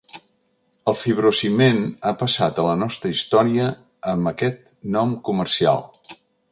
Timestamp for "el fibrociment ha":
0.91-2.15